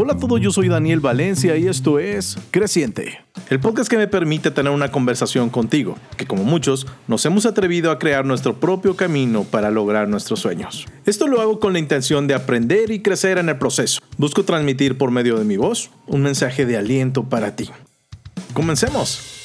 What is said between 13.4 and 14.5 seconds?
el proceso. Busco